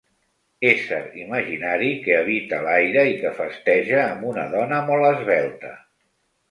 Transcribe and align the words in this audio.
Ésser 0.69 1.01
imaginari 1.23 1.91
que 2.07 2.17
habita 2.21 2.63
l'aire, 2.69 3.05
i 3.13 3.15
que 3.21 3.35
festeja 3.43 4.01
amb 4.09 4.29
una 4.35 4.51
dona 4.59 4.85
molt 4.91 5.11
esvelta. 5.15 5.81